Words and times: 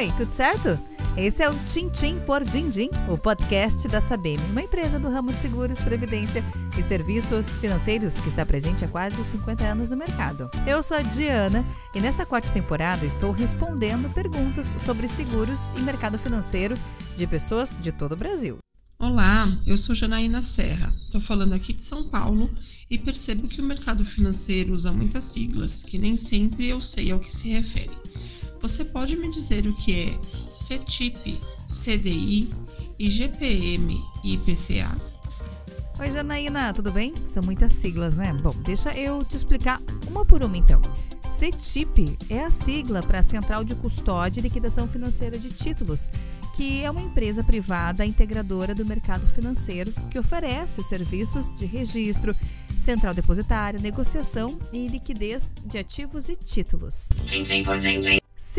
Oi, 0.00 0.10
tudo 0.16 0.32
certo? 0.32 0.80
Esse 1.14 1.42
é 1.42 1.50
o 1.50 1.54
Tintim 1.68 2.20
por 2.20 2.42
Dindim, 2.42 2.88
o 3.06 3.18
podcast 3.18 3.86
da 3.86 4.00
Sabem, 4.00 4.38
uma 4.50 4.62
empresa 4.62 4.98
do 4.98 5.10
ramo 5.10 5.30
de 5.30 5.38
seguros, 5.38 5.78
previdência 5.78 6.42
e 6.78 6.82
serviços 6.82 7.46
financeiros 7.56 8.18
que 8.18 8.28
está 8.28 8.46
presente 8.46 8.82
há 8.82 8.88
quase 8.88 9.22
50 9.22 9.62
anos 9.62 9.90
no 9.90 9.98
mercado. 9.98 10.50
Eu 10.66 10.82
sou 10.82 10.96
a 10.96 11.02
Diana 11.02 11.62
e 11.94 12.00
nesta 12.00 12.24
quarta 12.24 12.48
temporada 12.48 13.04
estou 13.04 13.30
respondendo 13.30 14.10
perguntas 14.14 14.74
sobre 14.82 15.06
seguros 15.06 15.68
e 15.76 15.82
mercado 15.82 16.18
financeiro 16.18 16.76
de 17.14 17.26
pessoas 17.26 17.76
de 17.78 17.92
todo 17.92 18.12
o 18.12 18.16
Brasil. 18.16 18.56
Olá, 18.98 19.54
eu 19.66 19.76
sou 19.76 19.94
Janaína 19.94 20.40
Serra, 20.40 20.94
estou 20.96 21.20
falando 21.20 21.52
aqui 21.52 21.74
de 21.74 21.82
São 21.82 22.04
Paulo 22.04 22.50
e 22.90 22.96
percebo 22.96 23.46
que 23.46 23.60
o 23.60 23.64
mercado 23.64 24.02
financeiro 24.02 24.72
usa 24.72 24.92
muitas 24.92 25.24
siglas, 25.24 25.84
que 25.84 25.98
nem 25.98 26.16
sempre 26.16 26.68
eu 26.68 26.80
sei 26.80 27.10
ao 27.10 27.20
que 27.20 27.30
se 27.30 27.50
refere. 27.50 27.90
Você 28.60 28.84
pode 28.84 29.16
me 29.16 29.30
dizer 29.30 29.66
o 29.66 29.74
que 29.74 29.92
é 29.92 30.18
CTIP, 30.52 31.40
CDI, 31.66 32.52
IGPM 32.98 33.98
e 34.22 34.34
IPCA? 34.34 34.90
Oi, 35.98 36.10
Janaína, 36.10 36.72
tudo 36.72 36.92
bem? 36.92 37.14
São 37.24 37.42
muitas 37.42 37.72
siglas, 37.72 38.16
né? 38.16 38.32
Bom, 38.34 38.54
deixa 38.64 38.94
eu 38.94 39.24
te 39.24 39.36
explicar 39.36 39.80
uma 40.08 40.24
por 40.24 40.42
uma 40.42 40.56
então. 40.56 40.80
CTIP 41.22 42.18
é 42.28 42.44
a 42.44 42.50
sigla 42.50 43.02
para 43.02 43.20
a 43.20 43.22
Central 43.22 43.64
de 43.64 43.74
Custódia 43.74 44.40
e 44.40 44.42
Liquidação 44.42 44.86
Financeira 44.86 45.38
de 45.38 45.48
Títulos, 45.48 46.10
que 46.54 46.84
é 46.84 46.90
uma 46.90 47.00
empresa 47.00 47.42
privada 47.42 48.04
integradora 48.04 48.74
do 48.74 48.84
mercado 48.84 49.26
financeiro 49.26 49.92
que 50.10 50.18
oferece 50.18 50.82
serviços 50.82 51.50
de 51.58 51.64
registro, 51.64 52.36
central 52.76 53.14
depositária, 53.14 53.80
negociação 53.80 54.58
e 54.70 54.86
liquidez 54.88 55.54
de 55.64 55.78
ativos 55.78 56.28
e 56.28 56.36
títulos. 56.36 57.10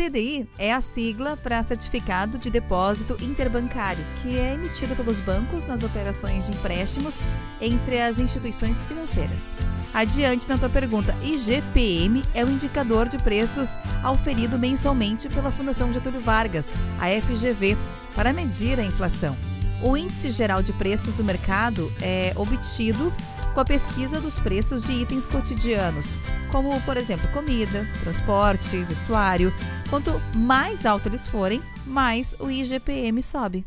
CDI 0.02 0.48
é 0.58 0.72
a 0.72 0.80
sigla 0.80 1.36
para 1.36 1.62
Certificado 1.62 2.36
de 2.36 2.50
Depósito 2.50 3.16
Interbancário, 3.22 4.04
que 4.20 4.36
é 4.36 4.54
emitido 4.54 4.96
pelos 4.96 5.20
bancos 5.20 5.62
nas 5.62 5.84
operações 5.84 6.46
de 6.46 6.56
empréstimos 6.56 7.20
entre 7.60 8.00
as 8.00 8.18
instituições 8.18 8.84
financeiras. 8.84 9.56
Adiante 9.94 10.48
na 10.48 10.58
tua 10.58 10.68
pergunta, 10.68 11.14
IGPM 11.22 12.24
é 12.34 12.44
o 12.44 12.50
indicador 12.50 13.08
de 13.08 13.16
preços 13.18 13.78
auferido 14.02 14.58
mensalmente 14.58 15.28
pela 15.28 15.52
Fundação 15.52 15.92
Getúlio 15.92 16.20
Vargas, 16.20 16.68
a 16.98 17.08
FGV, 17.20 17.76
para 18.12 18.32
medir 18.32 18.80
a 18.80 18.84
inflação. 18.84 19.36
O 19.84 19.96
índice 19.96 20.32
geral 20.32 20.62
de 20.62 20.72
preços 20.72 21.12
do 21.12 21.22
mercado 21.22 21.92
é 22.00 22.32
obtido 22.34 23.12
com 23.54 23.60
a 23.60 23.64
pesquisa 23.64 24.20
dos 24.20 24.34
preços 24.36 24.84
de 24.84 24.92
itens 24.92 25.26
cotidianos, 25.26 26.22
como, 26.50 26.80
por 26.82 26.96
exemplo, 26.96 27.28
comida, 27.32 27.86
transporte, 28.02 28.82
vestuário. 28.84 29.52
Quanto 29.92 30.18
mais 30.34 30.86
alto 30.86 31.06
eles 31.06 31.26
forem, 31.26 31.60
mais 31.86 32.34
o 32.40 32.50
IGPM 32.50 33.22
sobe. 33.22 33.62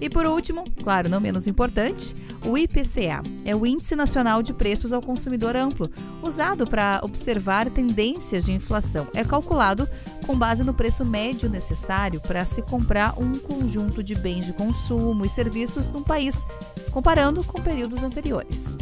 E 0.00 0.10
por 0.10 0.26
último, 0.26 0.64
claro, 0.82 1.08
não 1.08 1.20
menos 1.20 1.46
importante, 1.46 2.12
o 2.44 2.58
IPCA 2.58 3.22
é 3.44 3.54
o 3.54 3.64
Índice 3.64 3.94
Nacional 3.94 4.42
de 4.42 4.52
Preços 4.52 4.92
ao 4.92 5.00
Consumidor 5.00 5.54
Amplo, 5.54 5.88
usado 6.24 6.66
para 6.66 6.98
observar 7.04 7.70
tendências 7.70 8.46
de 8.46 8.52
inflação. 8.52 9.06
É 9.14 9.22
calculado 9.22 9.88
com 10.26 10.36
base 10.36 10.64
no 10.64 10.74
preço 10.74 11.04
médio 11.04 11.48
necessário 11.48 12.20
para 12.20 12.44
se 12.44 12.62
comprar 12.62 13.14
um 13.16 13.38
conjunto 13.38 14.02
de 14.02 14.16
bens 14.16 14.46
de 14.46 14.52
consumo 14.52 15.24
e 15.24 15.28
serviços 15.28 15.88
num 15.88 16.02
país, 16.02 16.44
comparando 16.90 17.44
com 17.44 17.62
períodos 17.62 18.02
anteriores. 18.02 18.76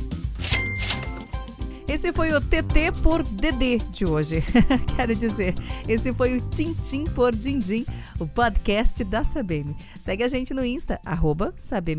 Esse 1.89 2.12
foi 2.12 2.33
o 2.33 2.41
TT 2.41 2.92
por 3.03 3.22
DD 3.22 3.78
de 3.91 4.05
hoje. 4.05 4.44
Quero 4.94 5.14
dizer, 5.14 5.55
esse 5.89 6.12
foi 6.12 6.36
o 6.36 6.41
Tintim 6.50 7.05
por 7.05 7.34
Dindim, 7.34 7.86
o 8.20 8.27
podcast 8.27 9.03
da 9.05 9.25
Sabem. 9.25 9.75
Segue 10.03 10.22
a 10.22 10.28
gente 10.28 10.53
no 10.53 10.62
Insta, 10.62 11.00
arroba 11.03 11.55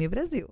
Brasil. 0.07 0.47